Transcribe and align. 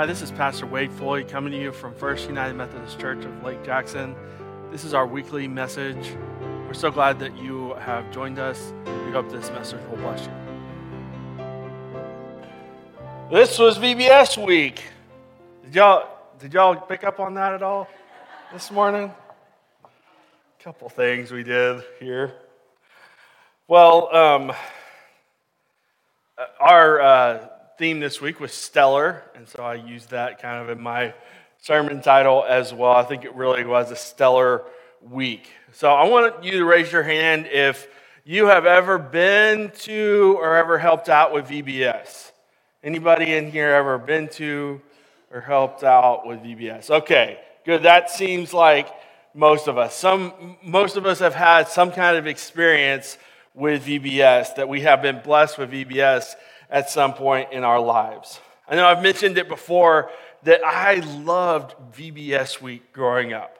Hi, 0.00 0.06
this 0.06 0.22
is 0.22 0.30
Pastor 0.30 0.64
Wade 0.64 0.90
Floyd 0.90 1.28
coming 1.28 1.52
to 1.52 1.60
you 1.60 1.72
from 1.72 1.94
First 1.94 2.26
United 2.26 2.54
Methodist 2.54 2.98
Church 2.98 3.22
of 3.22 3.44
Lake 3.44 3.62
Jackson. 3.62 4.16
This 4.72 4.82
is 4.82 4.94
our 4.94 5.06
weekly 5.06 5.46
message. 5.46 6.16
We're 6.66 6.72
so 6.72 6.90
glad 6.90 7.18
that 7.18 7.36
you 7.36 7.74
have 7.74 8.10
joined 8.10 8.38
us. 8.38 8.72
We 9.04 9.12
hope 9.12 9.30
this 9.30 9.50
message 9.50 9.78
will 9.90 9.98
bless 9.98 10.24
you. 10.24 10.32
This 13.30 13.58
was 13.58 13.76
VBS 13.76 14.42
week. 14.42 14.84
Did 15.64 15.74
y'all 15.74 16.08
did 16.38 16.54
y'all 16.54 16.76
pick 16.76 17.04
up 17.04 17.20
on 17.20 17.34
that 17.34 17.52
at 17.52 17.62
all 17.62 17.86
this 18.54 18.70
morning? 18.70 19.12
A 19.84 20.64
couple 20.64 20.88
things 20.88 21.30
we 21.30 21.42
did 21.42 21.82
here. 21.98 22.32
Well, 23.68 24.16
um, 24.16 24.52
our 26.58 27.02
uh, 27.02 27.48
theme 27.80 27.98
this 27.98 28.20
week 28.20 28.40
was 28.40 28.52
stellar, 28.52 29.22
and 29.34 29.48
so 29.48 29.62
I 29.62 29.72
used 29.72 30.10
that 30.10 30.42
kind 30.42 30.62
of 30.62 30.68
in 30.68 30.82
my 30.82 31.14
sermon 31.62 32.02
title 32.02 32.44
as 32.46 32.74
well. 32.74 32.92
I 32.92 33.04
think 33.04 33.24
it 33.24 33.34
really 33.34 33.64
was 33.64 33.90
a 33.90 33.96
stellar 33.96 34.64
week. 35.00 35.48
So 35.72 35.90
I 35.90 36.06
want 36.06 36.44
you 36.44 36.58
to 36.58 36.66
raise 36.66 36.92
your 36.92 37.04
hand 37.04 37.46
if 37.46 37.88
you 38.22 38.48
have 38.48 38.66
ever 38.66 38.98
been 38.98 39.70
to 39.84 40.36
or 40.38 40.58
ever 40.58 40.76
helped 40.76 41.08
out 41.08 41.32
with 41.32 41.46
VBS. 41.46 42.32
Anybody 42.84 43.32
in 43.32 43.50
here 43.50 43.70
ever 43.70 43.96
been 43.96 44.28
to 44.32 44.82
or 45.32 45.40
helped 45.40 45.82
out 45.82 46.26
with 46.26 46.40
VBS? 46.40 46.90
Okay, 46.90 47.40
good. 47.64 47.84
That 47.84 48.10
seems 48.10 48.52
like 48.52 48.90
most 49.32 49.68
of 49.68 49.78
us. 49.78 49.96
Some 49.96 50.58
most 50.62 50.98
of 50.98 51.06
us 51.06 51.20
have 51.20 51.34
had 51.34 51.66
some 51.66 51.92
kind 51.92 52.18
of 52.18 52.26
experience 52.26 53.16
with 53.54 53.86
VBS 53.86 54.56
that 54.56 54.68
we 54.68 54.82
have 54.82 55.02
been 55.02 55.20
blessed 55.22 55.58
with 55.58 55.70
VBS 55.70 56.34
at 56.68 56.88
some 56.88 57.14
point 57.14 57.52
in 57.52 57.64
our 57.64 57.80
lives. 57.80 58.40
I 58.68 58.76
know 58.76 58.86
I've 58.86 59.02
mentioned 59.02 59.36
it 59.38 59.48
before 59.48 60.10
that 60.44 60.64
I 60.64 60.96
loved 60.96 61.74
VBS 61.92 62.60
week 62.60 62.92
growing 62.92 63.32
up. 63.32 63.56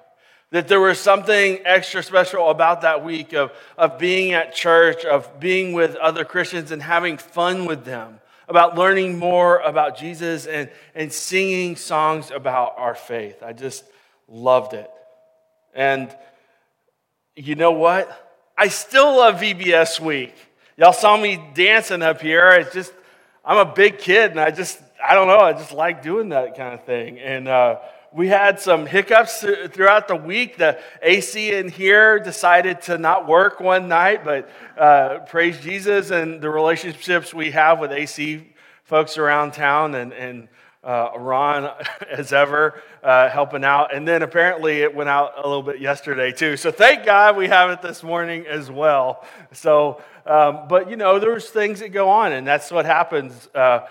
That 0.53 0.67
there 0.69 0.81
was 0.81 0.99
something 0.99 1.61
extra 1.65 2.03
special 2.03 2.51
about 2.51 2.81
that 2.81 3.05
week 3.05 3.33
of, 3.33 3.53
of 3.77 3.99
being 3.99 4.33
at 4.33 4.55
church, 4.55 5.05
of 5.05 5.39
being 5.39 5.73
with 5.73 5.95
other 5.97 6.25
Christians 6.25 6.71
and 6.71 6.83
having 6.83 7.19
fun 7.19 7.67
with 7.67 7.85
them, 7.85 8.21
about 8.49 8.77
learning 8.77 9.19
more 9.19 9.59
about 9.59 9.97
Jesus 9.97 10.47
and, 10.47 10.69
and 10.95 11.13
singing 11.13 11.77
songs 11.77 12.33
about 12.33 12.75
our 12.79 12.97
faith. 12.97 13.43
I 13.45 13.53
just 13.53 13.85
loved 14.27 14.75
it. 14.75 14.91
And 15.73 16.15
you 17.37 17.55
know 17.55 17.73
what? 17.73 18.30
I 18.61 18.69
still 18.69 19.17
love 19.17 19.37
VBS 19.37 20.01
week. 20.01 20.35
Y'all 20.77 20.93
saw 20.93 21.17
me 21.17 21.43
dancing 21.55 22.03
up 22.03 22.21
here. 22.21 22.51
It's 22.51 22.75
just, 22.75 22.93
I'm 23.43 23.57
a 23.57 23.73
big 23.73 23.97
kid 23.97 24.33
and 24.33 24.39
I 24.39 24.51
just, 24.51 24.79
I 25.03 25.15
don't 25.15 25.29
know, 25.29 25.39
I 25.39 25.55
just 25.55 25.73
like 25.73 26.03
doing 26.03 26.29
that 26.29 26.59
kind 26.59 26.75
of 26.75 26.85
thing. 26.85 27.19
And 27.21 27.49
uh, 27.49 27.79
we 28.13 28.29
had 28.29 28.61
some 28.61 28.85
hiccups 28.85 29.41
throughout 29.41 30.09
the 30.09 30.17
week. 30.17 30.59
The 30.59 30.79
AC 31.01 31.55
in 31.55 31.71
here 31.71 32.19
decided 32.19 32.83
to 32.83 32.99
not 32.99 33.27
work 33.27 33.61
one 33.61 33.89
night, 33.89 34.27
but 34.27 34.51
uh, 34.77 35.21
praise 35.21 35.59
Jesus 35.61 36.11
and 36.11 36.43
the 36.43 36.51
relationships 36.51 37.33
we 37.33 37.53
have 37.53 37.81
with 37.81 37.93
AC 37.93 38.47
folks 38.85 39.17
around 39.17 39.55
town 39.55 39.95
and, 39.95 40.13
and 40.13 40.49
uh, 40.83 41.11
Ron, 41.17 41.71
as 42.11 42.33
ever, 42.33 42.81
uh, 43.03 43.29
helping 43.29 43.65
out. 43.65 43.95
And 43.95 44.07
then 44.07 44.23
apparently 44.23 44.83
it 44.83 44.95
went 44.95 45.09
out 45.09 45.33
a 45.37 45.47
little 45.47 45.63
bit 45.63 45.81
yesterday, 45.81 46.33
too. 46.33 46.57
So 46.57 46.71
thank 46.71 47.05
God 47.05 47.37
we 47.37 47.49
have 47.49 47.71
it 47.71 47.83
this 47.83 48.03
morning 48.03 48.47
as 48.47 48.71
well. 48.71 49.25
So, 49.53 50.03
um, 50.27 50.69
but 50.69 50.91
you 50.91 50.97
know, 50.97 51.19
there's 51.19 51.49
things 51.51 51.81
that 51.81 51.91
go 51.91 52.09
on, 52.09 52.33
and 52.33 52.47
that's 52.47 52.71
what 52.71 52.87
happens 52.87 53.49
uh, 53.55 53.87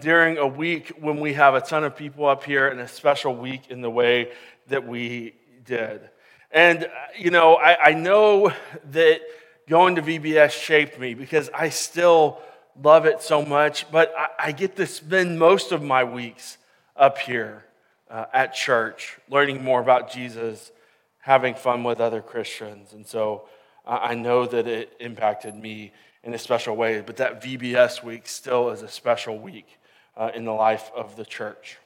during 0.00 0.38
a 0.38 0.46
week 0.46 0.92
when 1.00 1.20
we 1.20 1.32
have 1.34 1.54
a 1.54 1.60
ton 1.60 1.84
of 1.84 1.96
people 1.96 2.26
up 2.26 2.44
here 2.44 2.68
and 2.68 2.80
a 2.80 2.88
special 2.88 3.34
week 3.34 3.70
in 3.70 3.80
the 3.80 3.90
way 3.90 4.32
that 4.68 4.86
we 4.86 5.34
did. 5.64 6.08
And, 6.50 6.88
you 7.18 7.30
know, 7.30 7.54
I, 7.54 7.90
I 7.90 7.94
know 7.94 8.52
that 8.90 9.22
going 9.68 9.94
to 9.94 10.02
VBS 10.02 10.50
shaped 10.50 10.98
me 10.98 11.14
because 11.14 11.48
I 11.54 11.70
still 11.70 12.42
love 12.80 13.06
it 13.06 13.22
so 13.22 13.44
much, 13.44 13.90
but 13.90 14.14
I, 14.16 14.48
I 14.48 14.52
get 14.52 14.76
to 14.76 14.86
spend 14.86 15.38
most 15.38 15.72
of 15.72 15.82
my 15.82 16.04
weeks 16.04 16.58
up 16.96 17.18
here 17.18 17.64
uh, 18.10 18.26
at 18.32 18.54
church, 18.54 19.18
learning 19.28 19.64
more 19.64 19.80
about 19.80 20.12
Jesus, 20.12 20.72
having 21.18 21.54
fun 21.54 21.84
with 21.84 22.00
other 22.00 22.20
Christians. 22.20 22.92
And 22.92 23.06
so 23.06 23.48
I 23.86 24.14
know 24.14 24.46
that 24.46 24.66
it 24.66 24.92
impacted 25.00 25.54
me 25.54 25.92
in 26.22 26.34
a 26.34 26.38
special 26.38 26.76
way, 26.76 27.00
but 27.00 27.16
that 27.16 27.42
VBS 27.42 28.04
week 28.04 28.26
still 28.28 28.70
is 28.70 28.82
a 28.82 28.88
special 28.88 29.38
week 29.38 29.78
uh, 30.16 30.30
in 30.34 30.44
the 30.44 30.52
life 30.52 30.90
of 30.94 31.16
the 31.16 31.24
church. 31.24 31.78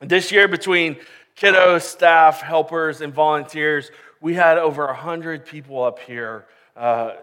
This 0.00 0.30
year, 0.30 0.46
between 0.46 0.96
kiddos, 1.36 1.82
staff, 1.82 2.40
helpers, 2.40 3.00
and 3.00 3.12
volunteers, 3.12 3.90
we 4.20 4.34
had 4.34 4.58
over 4.58 4.86
100 4.86 5.44
people 5.44 5.82
up 5.82 5.98
here 5.98 6.46
uh, 6.76 7.14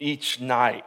each 0.00 0.40
night 0.40 0.86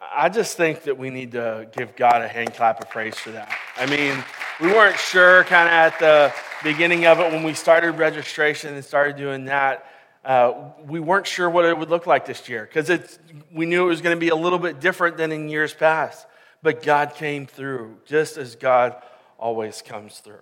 I 0.00 0.30
just 0.30 0.56
think 0.56 0.84
that 0.84 0.96
we 0.96 1.10
need 1.10 1.32
to 1.32 1.68
give 1.76 1.94
God 1.94 2.22
a 2.22 2.28
hand 2.28 2.54
clap 2.54 2.80
of 2.82 2.88
praise 2.88 3.16
for 3.16 3.32
that. 3.32 3.54
I 3.76 3.84
mean, 3.84 4.24
we 4.60 4.68
weren't 4.68 4.98
sure 4.98 5.44
kind 5.44 5.68
of 5.68 5.74
at 5.74 5.98
the 5.98 6.32
beginning 6.62 7.06
of 7.06 7.20
it 7.20 7.30
when 7.32 7.42
we 7.42 7.52
started 7.52 7.92
registration 7.92 8.74
and 8.74 8.84
started 8.84 9.16
doing 9.16 9.44
that. 9.46 9.86
Uh, 10.24 10.70
we 10.86 11.00
weren't 11.00 11.26
sure 11.26 11.48
what 11.48 11.64
it 11.64 11.76
would 11.76 11.90
look 11.90 12.06
like 12.06 12.26
this 12.26 12.48
year 12.48 12.68
because 12.70 13.18
we 13.52 13.66
knew 13.66 13.84
it 13.84 13.88
was 13.88 14.00
going 14.00 14.16
to 14.16 14.20
be 14.20 14.28
a 14.28 14.36
little 14.36 14.58
bit 14.58 14.80
different 14.80 15.16
than 15.16 15.32
in 15.32 15.48
years 15.48 15.74
past. 15.74 16.26
But 16.62 16.82
God 16.82 17.14
came 17.14 17.46
through 17.46 17.98
just 18.06 18.36
as 18.36 18.56
God 18.56 18.96
always 19.38 19.82
comes 19.82 20.18
through. 20.18 20.40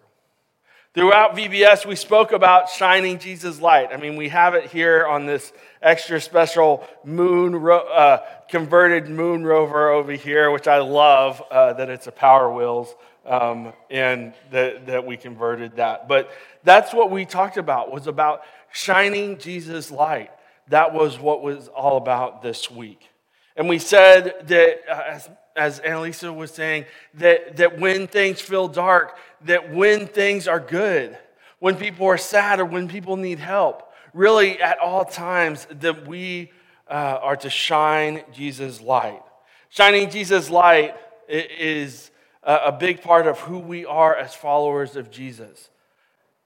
Throughout 0.99 1.37
VBS, 1.37 1.87
we 1.87 1.95
spoke 1.95 2.33
about 2.33 2.71
shining 2.71 3.21
Jesus' 3.21 3.61
light. 3.61 3.91
I 3.93 3.99
mean, 3.99 4.17
we 4.17 4.31
have 4.31 4.55
it 4.55 4.65
here 4.65 5.07
on 5.07 5.27
this 5.27 5.53
extra 5.81 6.21
special 6.21 6.85
moon, 7.05 7.55
ro- 7.55 7.87
uh, 7.87 8.27
converted 8.49 9.09
moon 9.09 9.45
rover 9.45 9.91
over 9.91 10.11
here, 10.11 10.51
which 10.51 10.67
I 10.67 10.79
love 10.79 11.41
uh, 11.53 11.75
that 11.75 11.89
it's 11.89 12.09
a 12.09 12.11
Power 12.11 12.53
Wheels 12.53 12.97
um, 13.25 13.73
and 13.89 14.35
that, 14.51 14.87
that 14.87 15.07
we 15.07 15.17
converted 15.17 15.77
that. 15.77 16.09
But 16.09 16.33
that's 16.65 16.93
what 16.93 17.13
we 17.13 17.25
talked 17.25 17.59
about, 17.59 17.93
was 17.93 18.09
about 18.09 18.41
shining 18.73 19.39
Jesus' 19.39 19.93
light. 19.93 20.33
That 20.67 20.93
was 20.93 21.17
what 21.17 21.45
was 21.45 21.69
all 21.69 21.97
about 21.97 22.43
this 22.43 22.73
week. 22.73 23.09
And 23.55 23.69
we 23.69 23.79
said 23.79 24.49
that, 24.49 24.81
uh, 24.91 25.21
as, 25.59 25.81
Annalisa 25.81 26.35
was 26.35 26.51
saying, 26.51 26.87
that, 27.15 27.57
that 27.57 27.79
when 27.79 28.07
things 28.07 28.41
feel 28.41 28.69
dark, 28.69 29.19
that 29.45 29.75
when 29.75 30.07
things 30.07 30.49
are 30.49 30.61
good, 30.61 31.19
when 31.59 31.77
people 31.77 32.07
are 32.07 32.17
sad 32.17 32.61
or 32.61 32.65
when 32.65 32.89
people 32.89 33.17
need 33.17 33.39
help, 33.39 33.93
really 34.15 34.61
at 34.63 34.79
all 34.79 35.05
times, 35.05 35.67
that 35.81 36.07
we 36.07 36.51
uh, 36.89 37.19
are 37.21 37.37
to 37.37 37.51
shine 37.51 38.23
Jesus' 38.33 38.81
light. 38.81 39.23
Shining 39.69 40.09
Jesus' 40.09 40.49
light 40.49 40.97
is 41.29 42.11
a 42.43 42.73
big 42.73 43.03
part 43.03 43.27
of 43.27 43.39
who 43.41 43.59
we 43.59 43.85
are 43.85 44.17
as 44.17 44.35
followers 44.35 44.97
of 44.97 45.11
Jesus. 45.11 45.69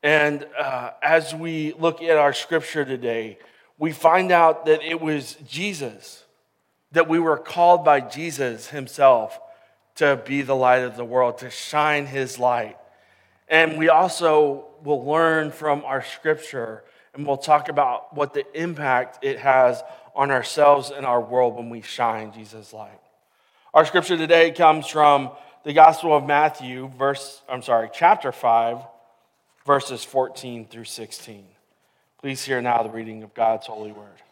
And 0.03 0.47
uh, 0.59 0.91
as 1.01 1.33
we 1.33 1.75
look 1.79 2.03
at 2.03 2.17
our 2.17 2.33
scripture 2.33 2.85
today, 2.85 3.39
we 3.79 3.93
find 3.93 4.33
out 4.33 4.67
that 4.67 4.83
it 4.83 5.01
was 5.01 5.37
Jesus, 5.47 6.22
that 6.93 7.09
we 7.09 7.19
were 7.19 7.37
called 7.37 7.85
by 7.85 8.01
Jesus 8.01 8.69
himself 8.69 9.39
to 9.97 10.21
be 10.25 10.43
the 10.43 10.57
light 10.57 10.83
of 10.83 10.97
the 10.97 11.05
world, 11.05 11.39
to 11.39 11.51
shine 11.51 12.07
his 12.07 12.39
light. 12.39 12.77
And 13.49 13.77
we 13.77 13.89
also 13.89 14.67
will 14.83 15.05
learn 15.05 15.51
from 15.51 15.85
our 15.85 16.03
scripture 16.03 16.85
and 17.15 17.27
we'll 17.27 17.37
talk 17.37 17.69
about 17.69 18.17
what 18.17 18.33
the 18.33 18.45
impact 18.59 19.23
it 19.23 19.39
has 19.39 19.83
on 20.15 20.31
ourselves 20.31 20.91
and 20.91 21.05
our 21.05 21.21
world 21.21 21.57
when 21.57 21.69
we 21.69 21.83
shine 21.83 22.33
Jesus' 22.33 22.73
light. 22.73 23.01
Our 23.75 23.85
scripture 23.85 24.17
today 24.17 24.51
comes 24.51 24.87
from 24.87 25.31
the 25.65 25.73
Gospel 25.73 26.17
of 26.17 26.25
Matthew, 26.25 26.89
verse, 26.99 27.43
I'm 27.49 27.63
sorry, 27.63 27.91
chapter 27.93 28.33
5, 28.33 28.79
verses 29.67 30.05
14 30.05 30.67
through 30.67 30.85
16. 30.85 31.45
Please 32.21 32.45
hear 32.45 32.61
now 32.63 32.83
the 32.83 32.91
reading 32.91 33.23
of 33.23 33.35
God's 33.35 33.67
holy 33.67 33.93
word. 33.93 34.23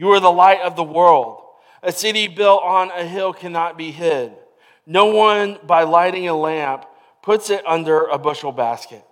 You 0.00 0.12
are 0.12 0.20
the 0.20 0.32
light 0.32 0.62
of 0.62 0.76
the 0.76 0.82
world. 0.82 1.42
A 1.82 1.92
city 1.92 2.26
built 2.26 2.62
on 2.62 2.90
a 2.90 3.04
hill 3.04 3.34
cannot 3.34 3.76
be 3.76 3.90
hid. 3.90 4.32
No 4.86 5.14
one, 5.14 5.58
by 5.62 5.82
lighting 5.82 6.26
a 6.26 6.34
lamp, 6.34 6.86
puts 7.20 7.50
it 7.50 7.62
under 7.66 8.06
a 8.06 8.16
bushel 8.16 8.50
basket, 8.50 9.04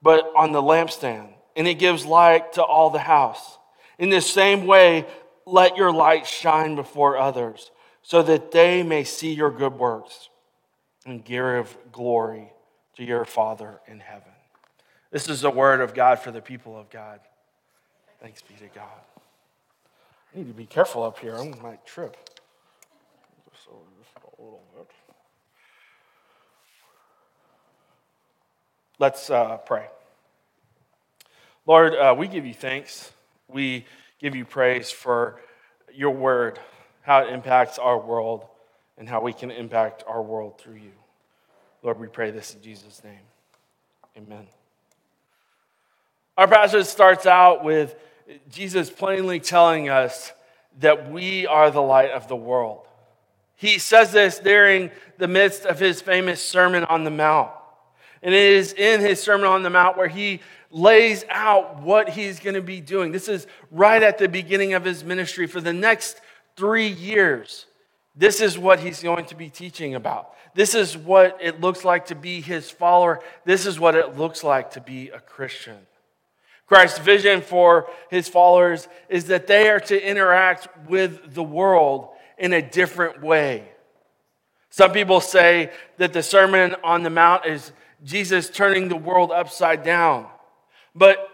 but 0.00 0.32
on 0.34 0.52
the 0.52 0.62
lampstand, 0.62 1.28
and 1.54 1.68
it 1.68 1.74
gives 1.74 2.06
light 2.06 2.54
to 2.54 2.62
all 2.62 2.88
the 2.88 3.00
house. 3.00 3.58
In 3.98 4.08
the 4.08 4.22
same 4.22 4.64
way, 4.64 5.04
let 5.44 5.76
your 5.76 5.92
light 5.92 6.26
shine 6.26 6.74
before 6.74 7.18
others, 7.18 7.70
so 8.00 8.22
that 8.22 8.50
they 8.50 8.82
may 8.82 9.04
see 9.04 9.34
your 9.34 9.50
good 9.50 9.74
works 9.74 10.30
and 11.04 11.22
give 11.22 11.76
glory 11.92 12.50
to 12.96 13.04
your 13.04 13.26
Father 13.26 13.78
in 13.86 14.00
heaven. 14.00 14.32
This 15.10 15.28
is 15.28 15.42
the 15.42 15.50
word 15.50 15.82
of 15.82 15.92
God 15.92 16.18
for 16.18 16.30
the 16.30 16.40
people 16.40 16.78
of 16.78 16.88
God. 16.88 17.20
Thanks 18.22 18.40
be 18.40 18.54
to 18.54 18.74
God. 18.74 18.88
I 20.34 20.38
need 20.38 20.48
to 20.48 20.54
be 20.54 20.66
careful 20.66 21.04
up 21.04 21.20
here. 21.20 21.36
I 21.36 21.44
might 21.62 21.86
trip. 21.86 22.16
just 23.52 23.68
a 23.68 24.42
little 24.42 24.64
bit. 24.76 24.90
Let's 28.98 29.30
uh, 29.30 29.58
pray. 29.58 29.86
Lord, 31.66 31.94
uh, 31.94 32.16
we 32.18 32.26
give 32.26 32.44
you 32.44 32.54
thanks. 32.54 33.12
We 33.46 33.86
give 34.18 34.34
you 34.34 34.44
praise 34.44 34.90
for 34.90 35.40
your 35.92 36.10
word, 36.10 36.58
how 37.02 37.20
it 37.20 37.32
impacts 37.32 37.78
our 37.78 37.98
world, 37.98 38.44
and 38.98 39.08
how 39.08 39.20
we 39.20 39.32
can 39.32 39.52
impact 39.52 40.02
our 40.08 40.22
world 40.22 40.58
through 40.58 40.76
you. 40.76 40.92
Lord, 41.82 42.00
we 42.00 42.08
pray 42.08 42.32
this 42.32 42.54
in 42.54 42.60
Jesus' 42.60 43.02
name. 43.04 43.20
Amen. 44.16 44.48
Our 46.36 46.48
passage 46.48 46.86
starts 46.86 47.24
out 47.24 47.62
with 47.62 47.94
Jesus 48.50 48.90
plainly 48.90 49.40
telling 49.40 49.88
us 49.88 50.32
that 50.80 51.10
we 51.10 51.46
are 51.46 51.70
the 51.70 51.82
light 51.82 52.10
of 52.10 52.28
the 52.28 52.36
world. 52.36 52.86
He 53.56 53.78
says 53.78 54.12
this 54.12 54.38
during 54.38 54.90
the 55.18 55.28
midst 55.28 55.64
of 55.64 55.78
his 55.78 56.00
famous 56.00 56.42
Sermon 56.42 56.84
on 56.84 57.04
the 57.04 57.10
Mount. 57.10 57.50
And 58.22 58.34
it 58.34 58.52
is 58.54 58.72
in 58.72 59.00
his 59.00 59.22
Sermon 59.22 59.46
on 59.46 59.62
the 59.62 59.70
Mount 59.70 59.96
where 59.96 60.08
he 60.08 60.40
lays 60.70 61.24
out 61.30 61.82
what 61.82 62.08
he's 62.08 62.40
going 62.40 62.54
to 62.54 62.62
be 62.62 62.80
doing. 62.80 63.12
This 63.12 63.28
is 63.28 63.46
right 63.70 64.02
at 64.02 64.18
the 64.18 64.28
beginning 64.28 64.74
of 64.74 64.84
his 64.84 65.04
ministry 65.04 65.46
for 65.46 65.60
the 65.60 65.72
next 65.72 66.20
three 66.56 66.88
years. 66.88 67.66
This 68.16 68.40
is 68.40 68.58
what 68.58 68.80
he's 68.80 69.02
going 69.02 69.26
to 69.26 69.34
be 69.34 69.50
teaching 69.50 69.94
about. 69.94 70.34
This 70.54 70.74
is 70.74 70.96
what 70.96 71.38
it 71.40 71.60
looks 71.60 71.84
like 71.84 72.06
to 72.06 72.14
be 72.14 72.40
his 72.40 72.70
follower. 72.70 73.20
This 73.44 73.66
is 73.66 73.78
what 73.78 73.94
it 73.94 74.16
looks 74.16 74.44
like 74.44 74.72
to 74.72 74.80
be 74.80 75.10
a 75.10 75.20
Christian. 75.20 75.78
Christ's 76.66 76.98
vision 76.98 77.42
for 77.42 77.88
his 78.10 78.28
followers 78.28 78.88
is 79.08 79.26
that 79.26 79.46
they 79.46 79.68
are 79.68 79.80
to 79.80 80.08
interact 80.08 80.68
with 80.88 81.34
the 81.34 81.42
world 81.42 82.08
in 82.38 82.52
a 82.52 82.62
different 82.62 83.22
way. 83.22 83.68
Some 84.70 84.92
people 84.92 85.20
say 85.20 85.70
that 85.98 86.12
the 86.12 86.22
Sermon 86.22 86.74
on 86.82 87.02
the 87.02 87.10
Mount 87.10 87.46
is 87.46 87.72
Jesus 88.02 88.50
turning 88.50 88.88
the 88.88 88.96
world 88.96 89.30
upside 89.30 89.84
down. 89.84 90.26
But 90.94 91.28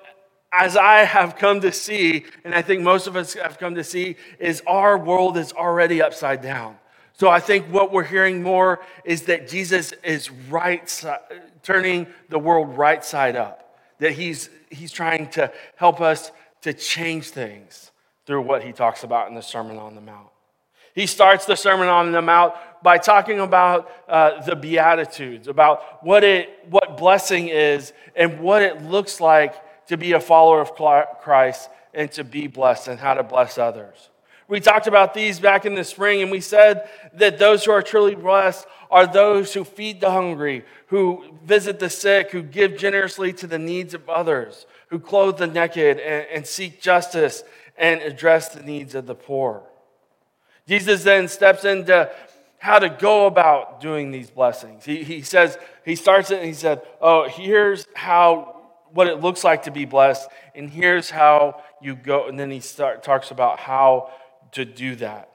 as 0.52 0.76
I 0.76 1.04
have 1.04 1.36
come 1.36 1.60
to 1.60 1.72
see, 1.72 2.24
and 2.44 2.54
I 2.54 2.62
think 2.62 2.82
most 2.82 3.06
of 3.06 3.16
us 3.16 3.34
have 3.34 3.58
come 3.58 3.76
to 3.76 3.84
see, 3.84 4.16
is 4.38 4.62
our 4.66 4.98
world 4.98 5.36
is 5.36 5.52
already 5.52 6.02
upside 6.02 6.42
down. 6.42 6.76
So 7.12 7.28
I 7.28 7.38
think 7.38 7.66
what 7.66 7.92
we're 7.92 8.04
hearing 8.04 8.42
more 8.42 8.80
is 9.04 9.22
that 9.22 9.48
Jesus 9.48 9.92
is 10.02 10.30
right, 10.30 11.04
turning 11.62 12.08
the 12.28 12.38
world 12.38 12.76
right 12.76 13.04
side 13.04 13.36
up. 13.36 13.69
That 14.00 14.12
he's, 14.12 14.50
he's 14.70 14.92
trying 14.92 15.28
to 15.30 15.52
help 15.76 16.00
us 16.00 16.32
to 16.62 16.72
change 16.74 17.30
things 17.30 17.90
through 18.26 18.42
what 18.42 18.62
he 18.62 18.72
talks 18.72 19.04
about 19.04 19.28
in 19.28 19.34
the 19.34 19.42
Sermon 19.42 19.78
on 19.78 19.94
the 19.94 20.00
Mount. 20.00 20.28
He 20.94 21.06
starts 21.06 21.46
the 21.46 21.56
Sermon 21.56 21.88
on 21.88 22.12
the 22.12 22.20
Mount 22.20 22.54
by 22.82 22.98
talking 22.98 23.40
about 23.40 23.90
uh, 24.08 24.42
the 24.42 24.56
Beatitudes, 24.56 25.48
about 25.48 26.04
what, 26.04 26.24
it, 26.24 26.50
what 26.68 26.96
blessing 26.96 27.48
is 27.48 27.92
and 28.16 28.40
what 28.40 28.62
it 28.62 28.82
looks 28.82 29.20
like 29.20 29.54
to 29.86 29.96
be 29.96 30.12
a 30.12 30.20
follower 30.20 30.60
of 30.60 30.74
Christ 30.74 31.70
and 31.94 32.10
to 32.12 32.24
be 32.24 32.46
blessed 32.46 32.88
and 32.88 32.98
how 32.98 33.14
to 33.14 33.22
bless 33.22 33.58
others. 33.58 34.10
We 34.50 34.58
talked 34.58 34.88
about 34.88 35.14
these 35.14 35.38
back 35.38 35.64
in 35.64 35.76
the 35.76 35.84
spring, 35.84 36.22
and 36.22 36.30
we 36.30 36.40
said 36.40 36.90
that 37.14 37.38
those 37.38 37.64
who 37.64 37.70
are 37.70 37.82
truly 37.82 38.16
blessed 38.16 38.66
are 38.90 39.06
those 39.06 39.54
who 39.54 39.62
feed 39.62 40.00
the 40.00 40.10
hungry, 40.10 40.64
who 40.88 41.22
visit 41.44 41.78
the 41.78 41.88
sick, 41.88 42.32
who 42.32 42.42
give 42.42 42.76
generously 42.76 43.32
to 43.34 43.46
the 43.46 43.60
needs 43.60 43.94
of 43.94 44.08
others, 44.08 44.66
who 44.88 44.98
clothe 44.98 45.38
the 45.38 45.46
naked 45.46 46.00
and, 46.00 46.26
and 46.32 46.46
seek 46.48 46.82
justice 46.82 47.44
and 47.78 48.02
address 48.02 48.48
the 48.48 48.62
needs 48.64 48.96
of 48.96 49.06
the 49.06 49.14
poor. 49.14 49.62
Jesus 50.66 51.04
then 51.04 51.28
steps 51.28 51.64
into 51.64 52.10
how 52.58 52.80
to 52.80 52.88
go 52.88 53.26
about 53.26 53.80
doing 53.80 54.10
these 54.10 54.30
blessings. 54.30 54.84
He, 54.84 55.04
he 55.04 55.22
says, 55.22 55.56
he 55.84 55.94
starts 55.94 56.32
it 56.32 56.38
and 56.38 56.46
he 56.46 56.54
said, 56.54 56.82
Oh, 57.00 57.28
here's 57.28 57.86
how 57.94 58.60
what 58.92 59.06
it 59.06 59.20
looks 59.20 59.44
like 59.44 59.62
to 59.64 59.70
be 59.70 59.84
blessed, 59.84 60.28
and 60.54 60.68
here's 60.68 61.10
how 61.10 61.62
you 61.80 61.94
go. 61.94 62.26
And 62.28 62.38
then 62.38 62.50
he 62.50 62.60
start, 62.60 63.02
talks 63.02 63.30
about 63.30 63.60
how 63.60 64.10
to 64.52 64.64
do 64.64 64.96
that. 64.96 65.30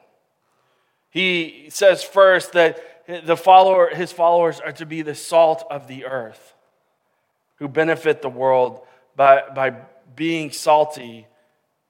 He 1.09 1.67
says 1.69 2.03
first 2.03 2.53
that 2.53 2.79
the 3.25 3.38
follower, 3.38 3.89
his 3.94 4.12
followers 4.12 4.59
are 4.59 4.73
to 4.73 4.85
be 4.85 5.01
the 5.01 5.15
salt 5.15 5.65
of 5.69 5.88
the 5.88 6.06
earth 6.06 6.53
who 7.57 7.67
benefit 7.67 8.21
the 8.21 8.29
world 8.29 8.81
by, 9.15 9.44
by 9.56 9.75
being 10.15 10.51
salty 10.51 11.25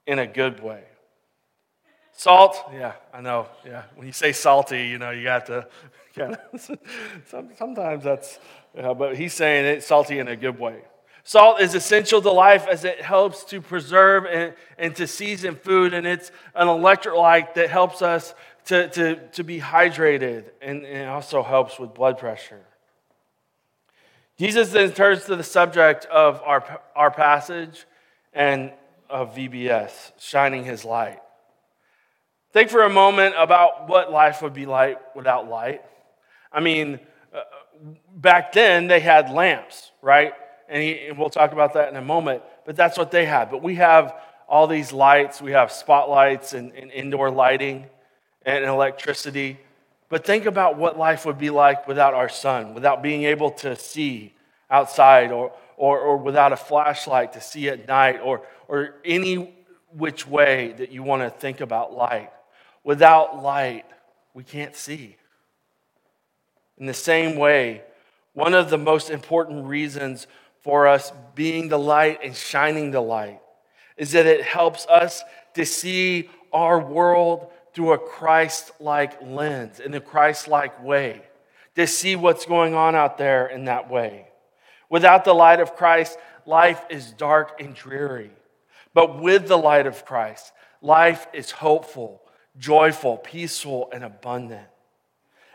in 0.06 0.20
a 0.20 0.28
good 0.28 0.62
way. 0.62 0.84
Salt, 2.12 2.56
yeah, 2.74 2.94
I 3.14 3.22
know. 3.22 3.50
Yeah, 3.66 3.84
when 3.96 4.08
you 4.08 4.14
say 4.14 4.32
salty, 4.32 4.88
you 4.88 4.98
know, 4.98 5.12
you 5.12 5.24
got 5.24 5.48
to 5.48 5.68
of, 6.18 6.38
sometimes 7.58 8.04
that's, 8.04 8.40
yeah, 8.76 8.94
but 8.94 9.18
he's 9.18 9.34
saying 9.34 9.66
it 9.66 9.84
salty 9.84 10.20
in 10.20 10.28
a 10.28 10.36
good 10.36 10.60
way. 10.60 10.82
Salt 11.28 11.60
is 11.60 11.74
essential 11.74 12.22
to 12.22 12.30
life 12.30 12.68
as 12.68 12.86
it 12.86 13.02
helps 13.02 13.44
to 13.46 13.60
preserve 13.60 14.26
and, 14.26 14.54
and 14.78 14.96
to 14.96 15.08
season 15.08 15.56
food, 15.56 15.96
and 15.96 16.06
it's 16.06 16.32
an 16.54 16.68
electrolyte 16.68 17.56
that 17.56 17.72
helps 17.72 18.04
us 18.04 18.36
to, 18.66 18.88
to, 18.90 19.16
to 19.30 19.44
be 19.44 19.60
hydrated 19.60 20.46
and, 20.62 20.86
and 20.86 21.10
also 21.10 21.42
helps 21.42 21.80
with 21.80 21.96
blood 21.96 22.20
pressure. 22.20 22.62
Jesus 24.38 24.70
then 24.70 24.92
turns 24.92 25.26
to 25.26 25.36
the 25.36 25.44
subject 25.44 26.06
of 26.06 26.44
our, 26.44 26.82
our 26.96 27.10
passage 27.10 27.88
and 28.32 28.72
of 29.10 29.36
VBS, 29.36 30.12
shining 30.20 30.64
his 30.64 30.86
light. 30.86 31.22
Think 32.54 32.70
for 32.70 32.84
a 32.84 32.90
moment 32.90 33.34
about 33.36 33.90
what 33.90 34.12
life 34.12 34.44
would 34.44 34.54
be 34.54 34.68
like 34.68 35.16
without 35.16 35.50
light. 35.50 35.82
I 36.52 36.60
mean, 36.60 37.00
uh, 37.34 37.42
back 38.16 38.52
then 38.52 38.86
they 38.86 39.00
had 39.00 39.32
lamps, 39.32 39.92
right? 40.04 40.34
And, 40.70 40.82
he, 40.82 41.08
and 41.08 41.18
we'll 41.18 41.30
talk 41.30 41.52
about 41.52 41.74
that 41.74 41.90
in 41.90 41.96
a 41.96 42.02
moment, 42.02 42.44
but 42.66 42.76
that's 42.76 42.98
what 42.98 43.12
they 43.12 43.26
had. 43.26 43.52
But 43.52 43.62
we 43.62 43.76
have 43.76 44.16
all 44.48 44.68
these 44.68 44.92
lights, 44.92 45.42
we 45.42 45.52
have 45.52 45.72
spotlights 45.72 46.54
and, 46.54 46.72
and 46.74 46.92
indoor 46.92 47.32
lighting 47.32 47.88
and 48.46 48.64
electricity. 48.64 49.60
But 50.10 50.26
think 50.26 50.46
about 50.46 50.78
what 50.78 50.98
life 50.98 51.26
would 51.26 51.40
be 51.40 51.50
like 51.50 51.88
without 51.88 52.14
our 52.14 52.30
sun, 52.30 52.74
without 52.74 53.02
being 53.02 53.24
able 53.24 53.52
to 53.52 53.76
see 53.76 54.34
outside, 54.70 55.32
or, 55.32 55.52
or, 55.78 56.00
or 56.00 56.18
without 56.18 56.54
a 56.54 56.58
flashlight 56.58 57.34
to 57.34 57.42
see 57.42 57.70
at 57.70 57.88
night, 57.88 58.20
or, 58.24 58.44
or 58.68 58.96
any 59.04 59.54
which 59.96 60.28
way 60.28 60.74
that 60.78 60.92
you 60.92 61.04
want 61.04 61.22
to 61.22 61.30
think 61.30 61.62
about 61.62 61.94
light. 61.94 62.32
Without 62.84 63.42
light, 63.42 63.86
we 64.34 64.44
can't 64.44 64.76
see. 64.76 65.16
In 66.78 66.86
the 66.86 66.94
same 66.94 67.36
way, 67.38 67.84
one 68.34 68.54
of 68.54 68.70
the 68.70 68.78
most 68.78 69.10
important 69.10 69.66
reasons 69.66 70.28
for 70.66 70.88
us 70.88 71.14
being 71.36 71.68
the 71.68 71.78
light 71.78 72.22
and 72.24 72.36
shining 72.36 72.90
the 72.90 73.00
light 73.00 73.40
is 73.98 74.14
that 74.14 74.26
it 74.26 74.42
helps 74.42 74.88
us 74.88 75.22
to 75.54 75.64
see 75.64 76.28
our 76.52 76.80
world 76.80 77.52
through 77.76 77.94
a 77.94 78.00
Christ 78.00 78.72
like 78.80 79.22
lens, 79.22 79.80
in 79.80 79.94
a 79.94 80.02
Christ 80.02 80.48
like 80.48 80.84
way, 80.84 81.22
to 81.76 81.86
see 81.86 82.16
what's 82.16 82.48
going 82.48 82.74
on 82.74 82.96
out 82.96 83.20
there 83.20 83.46
in 83.46 83.66
that 83.66 83.92
way. 83.92 84.26
Without 84.90 85.24
the 85.24 85.36
light 85.36 85.60
of 85.60 85.76
Christ, 85.76 86.18
life 86.48 86.84
is 86.90 87.12
dark 87.12 87.62
and 87.62 87.76
dreary. 87.76 88.32
But 88.96 89.22
with 89.22 89.48
the 89.48 89.60
light 89.60 89.86
of 89.86 90.04
Christ, 90.04 90.52
life 90.82 91.28
is 91.32 91.52
hopeful, 91.52 92.24
joyful, 92.58 93.18
peaceful, 93.18 93.88
and 93.94 94.04
abundant. 94.04 94.68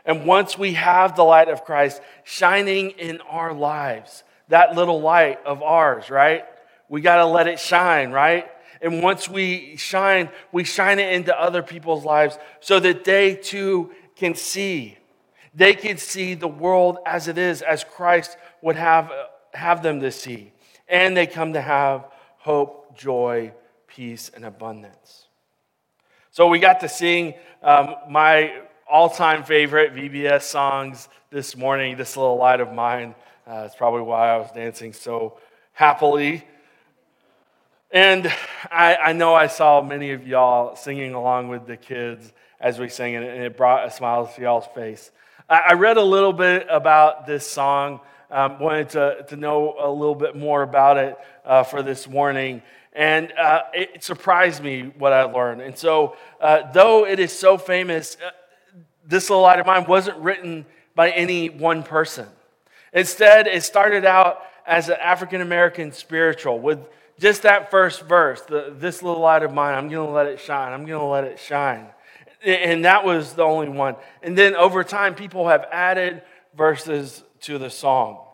And 0.05 0.25
once 0.25 0.57
we 0.57 0.75
have 0.75 1.17
the 1.17 1.23
light 1.23 1.49
of 1.49 1.65
Christ 1.65 2.01
shining 2.23 2.91
in 2.91 3.19
our 3.29 3.53
lives, 3.53 4.23
that 4.51 4.75
little 4.75 5.01
light 5.01 5.39
of 5.45 5.63
ours, 5.63 6.09
right? 6.09 6.45
We 6.89 6.99
got 6.99 7.17
to 7.17 7.25
let 7.25 7.47
it 7.47 7.57
shine, 7.57 8.11
right? 8.11 8.49
And 8.81 9.01
once 9.01 9.29
we 9.29 9.77
shine, 9.77 10.29
we 10.51 10.65
shine 10.65 10.99
it 10.99 11.13
into 11.13 11.37
other 11.39 11.63
people's 11.63 12.03
lives 12.03 12.37
so 12.59 12.79
that 12.81 13.05
they 13.05 13.35
too 13.35 13.91
can 14.15 14.35
see. 14.35 14.97
They 15.53 15.73
can 15.73 15.97
see 15.97 16.33
the 16.33 16.49
world 16.49 16.97
as 17.05 17.29
it 17.29 17.37
is, 17.37 17.61
as 17.61 17.85
Christ 17.85 18.37
would 18.61 18.75
have, 18.75 19.11
have 19.53 19.83
them 19.83 20.01
to 20.01 20.11
see. 20.11 20.51
And 20.89 21.15
they 21.15 21.27
come 21.27 21.53
to 21.53 21.61
have 21.61 22.07
hope, 22.37 22.97
joy, 22.97 23.53
peace, 23.87 24.31
and 24.33 24.43
abundance. 24.43 25.27
So 26.31 26.47
we 26.47 26.59
got 26.59 26.81
to 26.81 26.89
sing 26.89 27.35
um, 27.63 27.95
my 28.09 28.53
all 28.89 29.09
time 29.09 29.43
favorite 29.43 29.95
VBS 29.95 30.41
songs 30.41 31.07
this 31.29 31.55
morning, 31.55 31.95
This 31.95 32.17
Little 32.17 32.35
Light 32.35 32.59
of 32.59 32.73
Mine. 32.73 33.15
Uh, 33.47 33.63
that's 33.63 33.75
probably 33.75 34.01
why 34.01 34.29
I 34.29 34.37
was 34.37 34.51
dancing 34.51 34.93
so 34.93 35.39
happily. 35.73 36.45
And 37.89 38.31
I, 38.71 38.95
I, 38.95 39.13
know 39.13 39.33
I 39.33 39.47
saw 39.47 39.81
many 39.81 40.11
of 40.11 40.27
y'all 40.27 40.75
singing 40.75 41.15
along 41.15 41.49
with 41.49 41.65
the 41.65 41.75
kids 41.75 42.31
as 42.59 42.77
we 42.77 42.87
sang 42.87 43.15
it, 43.15 43.23
and 43.23 43.43
it 43.43 43.57
brought 43.57 43.87
a 43.87 43.91
smile 43.91 44.27
to 44.27 44.41
y'all's 44.41 44.67
face. 44.75 45.09
I, 45.49 45.61
I 45.69 45.73
read 45.73 45.97
a 45.97 46.03
little 46.03 46.33
bit 46.33 46.67
about 46.69 47.25
this 47.25 47.45
song, 47.47 47.99
um, 48.29 48.59
wanted 48.59 48.89
to, 48.89 49.25
to 49.29 49.35
know 49.35 49.75
a 49.79 49.89
little 49.89 50.15
bit 50.15 50.35
more 50.35 50.61
about 50.61 50.97
it 50.97 51.17
uh, 51.43 51.63
for 51.63 51.81
this 51.81 52.07
morning. 52.07 52.61
And 52.93 53.31
uh, 53.31 53.63
it 53.73 54.03
surprised 54.03 54.61
me 54.61 54.93
what 54.99 55.13
I 55.13 55.23
learned. 55.23 55.61
And 55.61 55.75
so, 55.75 56.15
uh, 56.39 56.71
though 56.71 57.07
it 57.07 57.19
is 57.19 57.31
so 57.31 57.57
famous, 57.57 58.17
uh, 58.23 58.29
this 59.03 59.31
little 59.31 59.43
light 59.43 59.59
of 59.59 59.65
mine 59.65 59.85
wasn't 59.87 60.19
written 60.19 60.67
by 60.93 61.09
any 61.09 61.49
one 61.49 61.81
person. 61.81 62.27
Instead, 62.93 63.47
it 63.47 63.63
started 63.63 64.05
out 64.05 64.41
as 64.65 64.89
an 64.89 64.97
African 65.01 65.41
American 65.41 65.91
spiritual 65.91 66.59
with 66.59 66.79
just 67.19 67.43
that 67.43 67.69
first 67.69 68.01
verse, 68.01 68.41
the, 68.41 68.73
this 68.75 69.03
little 69.03 69.21
light 69.21 69.43
of 69.43 69.53
mine, 69.53 69.75
I'm 69.75 69.89
going 69.89 70.07
to 70.07 70.13
let 70.13 70.25
it 70.25 70.39
shine. 70.39 70.73
I'm 70.73 70.85
going 70.85 70.99
to 70.99 71.05
let 71.05 71.23
it 71.23 71.39
shine. 71.39 71.87
And 72.43 72.85
that 72.85 73.05
was 73.05 73.33
the 73.33 73.43
only 73.43 73.69
one. 73.69 73.95
And 74.23 74.35
then 74.35 74.55
over 74.55 74.83
time, 74.83 75.13
people 75.13 75.47
have 75.47 75.67
added 75.71 76.23
verses 76.55 77.23
to 77.41 77.59
the 77.59 77.69
song. 77.69 78.25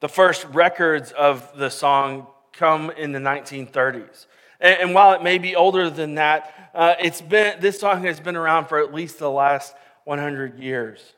The 0.00 0.08
first 0.08 0.44
records 0.52 1.12
of 1.12 1.50
the 1.56 1.70
song 1.70 2.26
come 2.52 2.90
in 2.90 3.12
the 3.12 3.18
1930s. 3.18 4.26
And, 4.60 4.80
and 4.80 4.94
while 4.94 5.14
it 5.14 5.22
may 5.22 5.38
be 5.38 5.56
older 5.56 5.88
than 5.88 6.16
that, 6.16 6.70
uh, 6.74 6.94
it's 7.00 7.22
been, 7.22 7.58
this 7.60 7.80
song 7.80 8.04
has 8.04 8.20
been 8.20 8.36
around 8.36 8.66
for 8.66 8.78
at 8.78 8.92
least 8.92 9.18
the 9.18 9.30
last 9.30 9.74
100 10.04 10.58
years. 10.58 11.14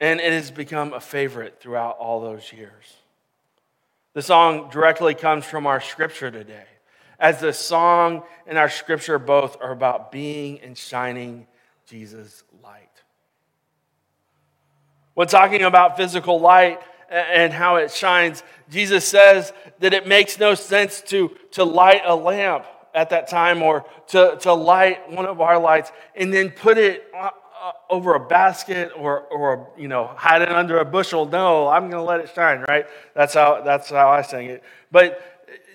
And 0.00 0.20
it 0.20 0.32
has 0.32 0.50
become 0.50 0.92
a 0.92 1.00
favorite 1.00 1.60
throughout 1.60 1.96
all 1.98 2.20
those 2.20 2.52
years. 2.52 2.96
The 4.12 4.22
song 4.22 4.70
directly 4.70 5.14
comes 5.14 5.44
from 5.44 5.66
our 5.66 5.80
scripture 5.80 6.30
today, 6.30 6.64
as 7.18 7.40
the 7.40 7.52
song 7.52 8.22
and 8.46 8.56
our 8.56 8.70
scripture 8.70 9.18
both 9.18 9.60
are 9.60 9.72
about 9.72 10.10
being 10.10 10.60
and 10.60 10.76
shining 10.76 11.46
Jesus' 11.86 12.42
light. 12.62 12.88
When 15.14 15.28
talking 15.28 15.62
about 15.62 15.96
physical 15.96 16.40
light 16.40 16.80
and 17.08 17.52
how 17.52 17.76
it 17.76 17.90
shines, 17.90 18.42
Jesus 18.70 19.06
says 19.06 19.52
that 19.78 19.94
it 19.94 20.06
makes 20.06 20.38
no 20.38 20.54
sense 20.54 21.00
to, 21.02 21.34
to 21.52 21.64
light 21.64 22.02
a 22.04 22.14
lamp 22.14 22.66
at 22.94 23.10
that 23.10 23.28
time 23.28 23.62
or 23.62 23.84
to, 24.08 24.36
to 24.40 24.52
light 24.52 25.10
one 25.10 25.26
of 25.26 25.40
our 25.40 25.58
lights 25.58 25.92
and 26.14 26.32
then 26.32 26.50
put 26.50 26.78
it 26.78 27.04
over 27.88 28.14
a 28.14 28.20
basket 28.20 28.92
or, 28.96 29.20
or 29.20 29.68
you 29.76 29.88
know 29.88 30.06
hide 30.16 30.42
it 30.42 30.50
under 30.50 30.78
a 30.78 30.84
bushel. 30.84 31.26
No 31.26 31.68
i'm 31.68 31.90
going 31.90 32.02
to 32.02 32.02
let 32.02 32.20
it 32.20 32.30
shine 32.34 32.64
right? 32.68 32.86
That's 33.14 33.34
how 33.34 33.62
that's 33.62 33.90
how 33.90 34.08
i 34.08 34.22
sing 34.22 34.46
it. 34.46 34.62
But 34.90 35.20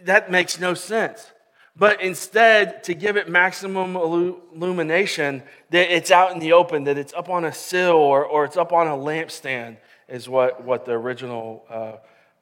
that 0.04 0.32
makes 0.32 0.60
no 0.60 0.74
sense. 0.74 1.32
But 1.76 2.02
instead 2.02 2.84
to 2.86 2.94
give 2.94 3.16
it 3.16 3.30
maximum 3.30 3.96
illumination 3.96 5.42
that 5.70 5.96
it's 5.96 6.12
out 6.12 6.32
in 6.34 6.40
the 6.40 6.54
open 6.54 6.84
that 6.84 6.98
it's 6.98 7.14
up 7.14 7.30
on 7.30 7.46
a 7.46 7.54
sill 7.54 7.96
or, 7.96 8.26
or 8.26 8.44
it's 8.46 8.58
up 8.58 8.74
on 8.74 8.88
a 8.88 8.92
lampstand 8.92 9.78
is 10.10 10.28
what, 10.28 10.64
what 10.64 10.86
the 10.86 10.92
original 10.92 11.64
uh, 11.70 11.94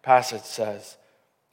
passage 0.01 0.41
says. 0.41 0.97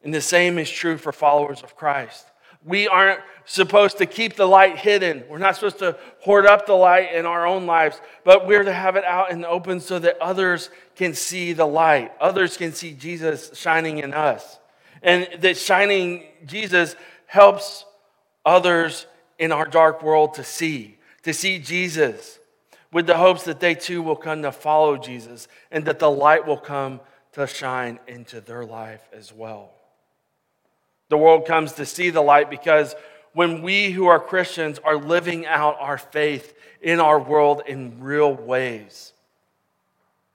And 0.02 0.14
the 0.14 0.22
same 0.22 0.58
is 0.58 0.70
true 0.70 0.96
for 0.96 1.12
followers 1.12 1.62
of 1.62 1.76
christ 1.76 2.24
we 2.66 2.88
aren't 2.88 3.20
supposed 3.44 3.98
to 3.98 4.06
keep 4.06 4.34
the 4.34 4.46
light 4.46 4.76
hidden. 4.76 5.24
We're 5.28 5.38
not 5.38 5.54
supposed 5.54 5.78
to 5.78 5.96
hoard 6.18 6.46
up 6.46 6.66
the 6.66 6.74
light 6.74 7.12
in 7.14 7.24
our 7.24 7.46
own 7.46 7.64
lives, 7.64 8.00
but 8.24 8.46
we're 8.46 8.64
to 8.64 8.72
have 8.72 8.96
it 8.96 9.04
out 9.04 9.30
in 9.30 9.40
the 9.40 9.48
open 9.48 9.80
so 9.80 10.00
that 10.00 10.18
others 10.20 10.68
can 10.96 11.14
see 11.14 11.52
the 11.52 11.64
light. 11.64 12.12
Others 12.20 12.56
can 12.56 12.72
see 12.72 12.92
Jesus 12.92 13.52
shining 13.54 13.98
in 13.98 14.12
us. 14.12 14.58
And 15.00 15.28
that 15.40 15.56
shining 15.56 16.24
Jesus 16.44 16.96
helps 17.26 17.84
others 18.44 19.06
in 19.38 19.52
our 19.52 19.66
dark 19.66 20.02
world 20.02 20.34
to 20.34 20.44
see, 20.44 20.98
to 21.22 21.32
see 21.32 21.60
Jesus 21.60 22.40
with 22.92 23.06
the 23.06 23.16
hopes 23.16 23.44
that 23.44 23.60
they 23.60 23.74
too 23.74 24.02
will 24.02 24.16
come 24.16 24.42
to 24.42 24.50
follow 24.50 24.96
Jesus 24.96 25.46
and 25.70 25.84
that 25.84 26.00
the 26.00 26.10
light 26.10 26.46
will 26.46 26.56
come 26.56 27.00
to 27.32 27.46
shine 27.46 28.00
into 28.08 28.40
their 28.40 28.64
life 28.64 29.02
as 29.12 29.32
well. 29.32 29.75
The 31.08 31.18
world 31.18 31.46
comes 31.46 31.72
to 31.74 31.86
see 31.86 32.10
the 32.10 32.22
light 32.22 32.50
because 32.50 32.94
when 33.32 33.62
we 33.62 33.90
who 33.90 34.06
are 34.06 34.18
Christians 34.18 34.78
are 34.82 34.96
living 34.96 35.46
out 35.46 35.76
our 35.78 35.98
faith 35.98 36.54
in 36.80 37.00
our 37.00 37.18
world 37.18 37.62
in 37.66 38.00
real 38.00 38.34
ways, 38.34 39.12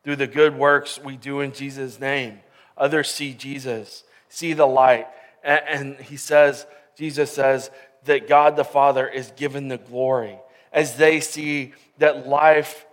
through 0.04 0.18
the 0.18 0.28
good 0.28 0.56
works 0.56 1.00
we 1.00 1.18
do 1.18 1.42
in 1.42 1.52
Jesus' 1.52 2.00
name, 2.00 2.40
others 2.78 3.10
see 3.10 3.34
Jesus, 3.34 4.04
see 4.30 4.54
the 4.54 4.68
light. 4.68 5.08
And 5.44 5.98
he 5.98 6.18
says, 6.18 6.66
Jesus 6.96 7.32
says, 7.32 7.70
that 8.06 8.28
God 8.28 8.56
the 8.56 8.64
Father 8.64 9.08
is 9.08 9.32
given 9.32 9.68
the 9.68 9.78
glory 9.78 10.38
as 10.72 10.96
they 10.96 11.20
see 11.20 11.74
that 11.98 12.28
life, 12.28 12.86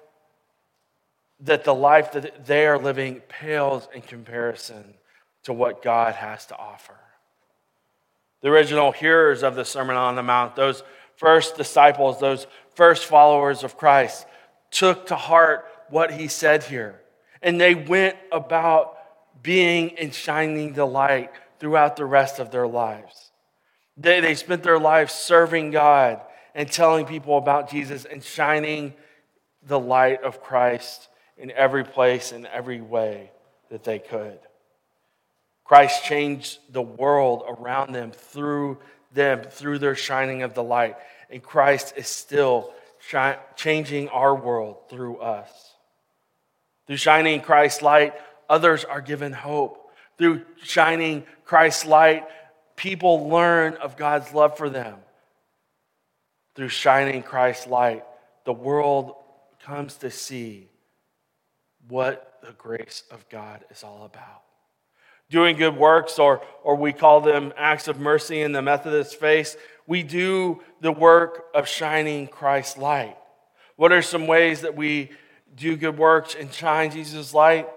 that 1.40 1.64
the 1.64 1.74
life 1.74 2.12
that 2.12 2.46
they 2.46 2.66
are 2.66 2.78
living 2.78 3.20
pales 3.28 3.88
in 3.94 4.02
comparison 4.02 4.94
to 5.44 5.52
what 5.52 5.82
God 5.82 6.14
has 6.14 6.46
to 6.46 6.56
offer 6.56 6.98
the 8.40 8.48
original 8.48 8.92
hearers 8.92 9.42
of 9.42 9.54
the 9.54 9.64
Sermon 9.64 9.96
on 9.96 10.16
the 10.16 10.22
Mount, 10.22 10.56
those 10.56 10.82
first 11.16 11.56
disciples, 11.56 12.20
those 12.20 12.46
first 12.74 13.04
followers 13.04 13.64
of 13.64 13.76
Christ, 13.76 14.26
took 14.70 15.06
to 15.06 15.16
heart 15.16 15.66
what 15.88 16.12
he 16.12 16.28
said 16.28 16.62
here. 16.62 17.00
And 17.42 17.60
they 17.60 17.74
went 17.74 18.16
about 18.30 18.96
being 19.42 19.96
and 19.98 20.12
shining 20.12 20.72
the 20.72 20.84
light 20.84 21.30
throughout 21.58 21.96
the 21.96 22.04
rest 22.04 22.38
of 22.38 22.50
their 22.50 22.66
lives. 22.66 23.30
They, 23.96 24.20
they 24.20 24.34
spent 24.34 24.62
their 24.62 24.78
lives 24.78 25.12
serving 25.12 25.72
God 25.72 26.20
and 26.54 26.70
telling 26.70 27.06
people 27.06 27.36
about 27.36 27.70
Jesus 27.70 28.04
and 28.04 28.22
shining 28.22 28.94
the 29.66 29.78
light 29.78 30.22
of 30.22 30.42
Christ 30.42 31.08
in 31.36 31.50
every 31.50 31.84
place, 31.84 32.32
in 32.32 32.46
every 32.46 32.80
way 32.80 33.30
that 33.70 33.84
they 33.84 33.98
could. 33.98 34.38
Christ 35.68 36.02
changed 36.02 36.60
the 36.72 36.80
world 36.80 37.44
around 37.46 37.92
them 37.92 38.10
through 38.10 38.78
them, 39.12 39.42
through 39.42 39.78
their 39.78 39.94
shining 39.94 40.42
of 40.42 40.54
the 40.54 40.62
light. 40.62 40.96
And 41.28 41.42
Christ 41.42 41.92
is 41.94 42.08
still 42.08 42.72
shi- 43.00 43.36
changing 43.54 44.08
our 44.08 44.34
world 44.34 44.88
through 44.88 45.18
us. 45.18 45.50
Through 46.86 46.96
shining 46.96 47.42
Christ's 47.42 47.82
light, 47.82 48.14
others 48.48 48.86
are 48.86 49.02
given 49.02 49.34
hope. 49.34 49.92
Through 50.16 50.46
shining 50.62 51.26
Christ's 51.44 51.84
light, 51.84 52.26
people 52.74 53.28
learn 53.28 53.74
of 53.74 53.98
God's 53.98 54.32
love 54.32 54.56
for 54.56 54.70
them. 54.70 54.96
Through 56.54 56.70
shining 56.70 57.22
Christ's 57.22 57.66
light, 57.66 58.04
the 58.46 58.54
world 58.54 59.16
comes 59.62 59.96
to 59.96 60.10
see 60.10 60.70
what 61.88 62.38
the 62.42 62.52
grace 62.52 63.02
of 63.10 63.28
God 63.28 63.66
is 63.70 63.84
all 63.84 64.06
about 64.06 64.47
doing 65.30 65.56
good 65.56 65.76
works, 65.76 66.18
or, 66.18 66.40
or 66.62 66.74
we 66.74 66.92
call 66.92 67.20
them 67.20 67.52
acts 67.56 67.88
of 67.88 67.98
mercy 67.98 68.40
in 68.40 68.52
the 68.52 68.62
Methodist 68.62 69.20
faith, 69.20 69.56
we 69.86 70.02
do 70.02 70.60
the 70.80 70.92
work 70.92 71.46
of 71.54 71.68
shining 71.68 72.26
Christ's 72.26 72.78
light. 72.78 73.16
What 73.76 73.92
are 73.92 74.02
some 74.02 74.26
ways 74.26 74.62
that 74.62 74.74
we 74.74 75.10
do 75.54 75.76
good 75.76 75.98
works 75.98 76.34
and 76.34 76.52
shine 76.52 76.90
Jesus' 76.90 77.32
light? 77.34 77.68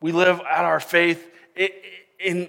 We 0.00 0.12
live 0.12 0.40
out 0.40 0.64
our 0.64 0.80
faith 0.80 1.30
in 2.18 2.48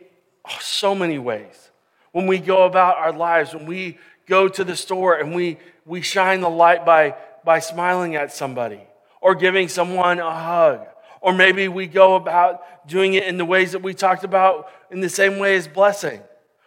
so 0.60 0.96
many 0.96 1.20
ways. 1.20 1.70
When 2.12 2.28
we 2.28 2.40
go 2.40 2.64
about 2.64 2.98
our 2.98 3.12
lives, 3.12 3.54
when 3.54 3.66
we 3.66 3.98
go 4.26 4.48
to 4.48 4.64
the 4.64 4.76
store 4.76 5.16
and 5.16 5.36
we, 5.36 5.58
we 5.86 6.02
shine 6.02 6.42
the 6.42 6.50
light 6.50 6.86
by, 6.86 7.16
by 7.46 7.60
smiling 7.60 8.16
at 8.16 8.34
somebody 8.34 8.82
or 9.22 9.36
giving 9.36 9.68
someone 9.68 10.20
a 10.20 10.32
hug 10.32 10.88
or 11.22 11.34
maybe 11.34 11.68
we 11.68 11.88
go 11.88 12.16
about 12.16 12.88
doing 12.88 13.14
it 13.14 13.24
in 13.24 13.38
the 13.38 13.46
ways 13.46 13.72
that 13.74 13.82
we 13.82 13.94
talked 13.94 14.24
about 14.24 14.70
in 14.92 15.02
the 15.02 15.10
same 15.10 15.40
way 15.40 15.56
as 15.56 15.68
blessing. 15.68 16.22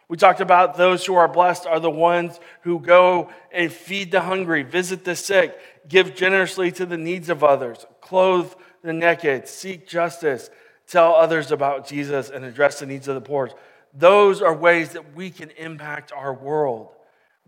We 0.08 0.16
talked 0.16 0.40
about 0.40 0.76
those 0.76 1.06
who 1.06 1.14
are 1.14 1.28
blessed 1.28 1.66
are 1.66 1.78
the 1.78 1.90
ones 1.90 2.40
who 2.62 2.80
go 2.80 3.30
and 3.52 3.72
feed 3.72 4.10
the 4.10 4.20
hungry, 4.20 4.64
visit 4.64 5.04
the 5.04 5.14
sick, 5.14 5.56
give 5.88 6.16
generously 6.16 6.72
to 6.72 6.86
the 6.86 6.98
needs 6.98 7.28
of 7.28 7.44
others, 7.44 7.86
clothe 8.00 8.52
the 8.82 8.92
naked, 8.92 9.46
seek 9.46 9.86
justice, 9.86 10.50
tell 10.88 11.14
others 11.14 11.52
about 11.52 11.86
Jesus, 11.86 12.28
and 12.28 12.44
address 12.44 12.80
the 12.80 12.86
needs 12.86 13.06
of 13.06 13.14
the 13.14 13.20
poor. 13.20 13.50
Those 13.94 14.42
are 14.42 14.54
ways 14.54 14.90
that 14.90 15.14
we 15.14 15.30
can 15.30 15.50
impact 15.50 16.12
our 16.12 16.34
world, 16.34 16.88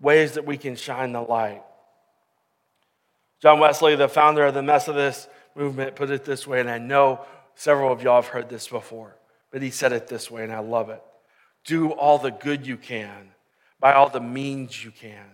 ways 0.00 0.32
that 0.35 0.47
we 0.47 0.56
can 0.56 0.76
shine 0.76 1.12
the 1.12 1.21
light. 1.21 1.62
John 3.40 3.59
Wesley, 3.59 3.97
the 3.97 4.09
founder 4.09 4.47
of 4.47 4.54
the 4.54 4.62
Methodist 4.62 5.28
movement 5.54 5.97
put 5.97 6.11
it 6.11 6.25
this 6.25 6.47
way, 6.47 6.61
and 6.61 6.71
I 6.71 6.78
know 6.78 7.25
several 7.54 7.92
of 7.92 8.02
y'all 8.02 8.21
have 8.21 8.30
heard 8.30 8.49
this 8.49 8.68
before, 8.68 9.16
but 9.50 9.62
he 9.62 9.71
said 9.71 9.92
it 9.92 10.09
this 10.09 10.30
way, 10.30 10.44
and 10.44 10.52
I 10.52 10.61
love 10.61 10.90
it. 10.90 11.02
Do 11.64 11.90
all 11.90 12.18
the 12.18 12.30
good 12.30 12.66
you 12.66 12.76
can 12.76 13.30
by 13.80 13.92
all 13.92 14.09
the 14.09 14.21
means 14.21 14.85
you 14.85 14.90
can, 14.90 15.26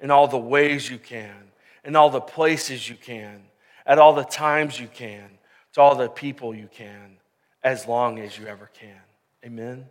in 0.00 0.10
all 0.10 0.26
the 0.26 0.38
ways 0.38 0.90
you 0.90 0.98
can, 0.98 1.50
in 1.84 1.96
all 1.96 2.10
the 2.10 2.20
places 2.20 2.88
you 2.88 2.96
can, 2.96 3.42
at 3.86 3.98
all 3.98 4.14
the 4.14 4.24
times 4.24 4.78
you 4.78 4.88
can, 4.88 5.28
to 5.74 5.80
all 5.80 5.94
the 5.94 6.08
people 6.08 6.54
you 6.54 6.68
can, 6.72 7.16
as 7.62 7.86
long 7.86 8.18
as 8.18 8.38
you 8.38 8.46
ever 8.46 8.70
can. 8.74 9.00
Amen? 9.44 9.86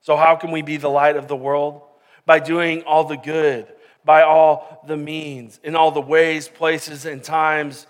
So, 0.00 0.16
how 0.16 0.36
can 0.36 0.50
we 0.50 0.60
be 0.60 0.76
the 0.76 0.90
light 0.90 1.16
of 1.16 1.28
the 1.28 1.36
world? 1.36 1.80
By 2.26 2.38
doing 2.38 2.82
all 2.82 3.04
the 3.04 3.16
good 3.16 3.66
by 4.04 4.22
all 4.22 4.82
the 4.86 4.96
means, 4.96 5.58
in 5.62 5.76
all 5.76 5.90
the 5.90 6.00
ways, 6.00 6.48
places, 6.48 7.06
and 7.06 7.22
times, 7.22 7.86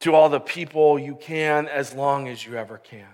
to 0.00 0.14
all 0.14 0.28
the 0.28 0.40
people 0.40 0.98
you 0.98 1.14
can 1.14 1.68
as 1.68 1.92
long 1.92 2.28
as 2.28 2.44
you 2.44 2.56
ever 2.56 2.78
can. 2.78 3.06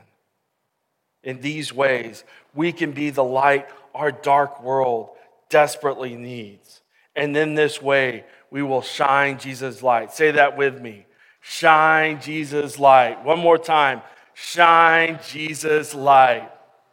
In 1.22 1.40
these 1.40 1.72
ways, 1.72 2.22
we 2.54 2.72
can 2.72 2.92
be 2.92 3.10
the 3.10 3.25
light 3.25 3.68
our 3.94 4.12
dark 4.12 4.62
world 4.62 5.10
desperately 5.48 6.14
needs. 6.14 6.82
And 7.16 7.36
in 7.36 7.54
this 7.54 7.82
way, 7.82 8.25
we 8.50 8.62
will 8.62 8.82
shine 8.82 9.38
Jesus' 9.38 9.82
light. 9.82 10.12
Say 10.12 10.32
that 10.32 10.56
with 10.56 10.80
me. 10.80 11.06
Shine 11.40 12.20
Jesus' 12.20 12.78
light. 12.78 13.25
One 13.25 13.38
more 13.38 13.58
time. 13.58 14.02
Shine 14.34 15.18
Jesus' 15.26 15.94
light. 15.94 16.50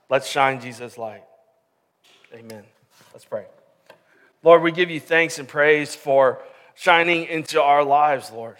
Let's 0.09 0.27
shine 0.27 0.61
Jesus' 0.61 0.97
light. 0.97 1.23
Amen. 2.33 2.63
Let's 3.13 3.25
pray. 3.25 3.45
Lord, 4.43 4.61
we 4.61 4.73
give 4.73 4.91
you 4.91 4.99
thanks 4.99 5.39
and 5.39 5.47
praise 5.47 5.95
for 5.95 6.41
shining 6.75 7.25
into 7.25 7.61
our 7.61 7.83
lives, 7.83 8.29
Lord, 8.29 8.57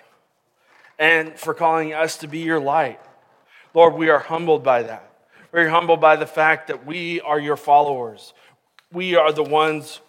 and 0.98 1.38
for 1.38 1.54
calling 1.54 1.94
us 1.94 2.18
to 2.20 2.28
be 2.28 2.40
your 2.40 2.60
light. 2.60 3.02
Lord, 3.74 3.96
we 3.96 4.10
are 4.10 4.20
humbled 4.20 4.64
by 4.64 4.84
that. 4.84 5.10
We're 5.52 5.70
humbled 5.70 6.00
by 6.00 6.16
the 6.16 6.26
fact 6.26 6.68
that 6.68 6.86
we 6.86 7.20
are 7.22 7.40
your 7.40 7.58
followers. 7.58 8.34
We 8.94 9.16
are 9.16 9.34
the 9.34 9.44
ones 9.44 10.00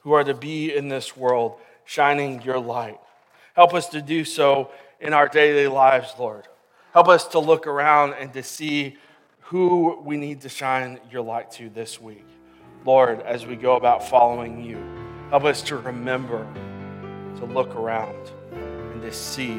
who 0.00 0.12
are 0.12 0.24
to 0.24 0.34
be 0.34 0.74
in 0.74 0.88
this 0.88 1.16
world, 1.16 1.58
shining 1.84 2.42
your 2.42 2.58
light. 2.58 2.98
Help 3.54 3.74
us 3.74 3.88
to 3.90 4.02
do 4.02 4.24
so 4.24 4.70
in 5.00 5.12
our 5.12 5.28
daily 5.28 5.68
lives, 5.68 6.14
Lord. 6.18 6.48
Help 6.92 7.08
us 7.08 7.28
to 7.28 7.38
look 7.38 7.66
around 7.66 8.14
and 8.14 8.32
to 8.32 8.42
see 8.42 8.96
who 9.42 10.00
we 10.02 10.16
need 10.16 10.40
to 10.40 10.48
shine 10.48 10.98
your 11.10 11.22
light 11.22 11.52
to 11.52 11.68
this 11.68 12.00
week. 12.00 12.24
Lord, 12.84 13.20
as 13.22 13.46
we 13.46 13.56
go 13.56 13.76
about 13.76 14.08
following 14.08 14.62
you, 14.64 14.82
help 15.30 15.44
us 15.44 15.62
to 15.62 15.76
remember 15.76 16.46
to 17.38 17.44
look 17.44 17.74
around 17.76 18.30
and 18.52 19.02
to 19.02 19.12
see 19.12 19.54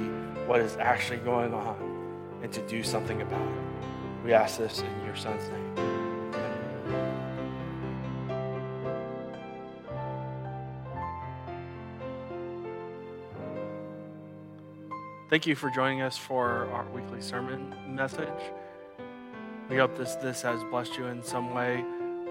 what 0.48 0.60
is 0.60 0.78
actually 0.78 1.20
going 1.20 1.54
on 1.54 2.40
and 2.42 2.52
to 2.52 2.62
do 2.68 2.84
something 2.84 3.22
about 3.22 3.42
it. 3.42 4.26
We 4.26 4.34
ask 4.34 4.58
this 4.58 4.82
in 4.82 5.06
your 5.06 5.16
son's 5.16 5.48
name. 5.50 5.70
Thank 15.30 15.46
you 15.46 15.54
for 15.56 15.70
joining 15.70 16.02
us 16.02 16.18
for 16.18 16.68
our 16.74 16.86
weekly 16.90 17.22
sermon 17.22 17.76
message. 17.88 18.28
We 19.70 19.78
hope 19.78 19.96
this, 19.96 20.16
this 20.16 20.42
has 20.42 20.64
blessed 20.72 20.98
you 20.98 21.06
in 21.06 21.24
some 21.24 21.54
way. 21.54 21.86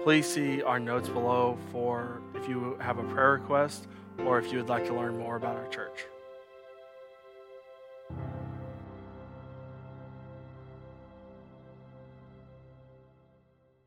Please 0.09 0.25
see 0.25 0.63
our 0.63 0.79
notes 0.79 1.07
below 1.07 1.55
for 1.71 2.19
if 2.33 2.49
you 2.49 2.75
have 2.81 2.97
a 2.97 3.03
prayer 3.03 3.33
request 3.33 3.85
or 4.25 4.39
if 4.39 4.51
you 4.51 4.57
would 4.57 4.67
like 4.67 4.83
to 4.87 4.93
learn 4.95 5.15
more 5.15 5.35
about 5.35 5.55
our 5.55 5.67
church. 5.67 6.07